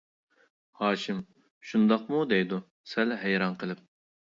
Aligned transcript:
ھاشىم: 0.79 1.19
شۇنداقمۇ 1.73 2.23
دەيدۇ 2.33 2.61
سەل 2.95 3.17
ھەيران 3.27 3.57
قېلىپ. 3.63 3.89